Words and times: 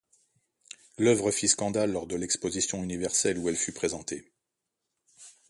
L'œuvre 0.97 1.29
fit 1.29 1.47
scandale 1.47 1.91
lors 1.91 2.07
de 2.07 2.15
l'exposition 2.15 2.81
universelle 2.81 3.37
où 3.37 3.49
elle 3.49 3.55
fut 3.55 3.71
présentée. 3.71 4.31